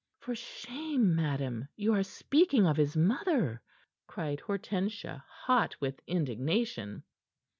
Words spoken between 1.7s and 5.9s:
You are speaking of his mother," cried Hortensia, hot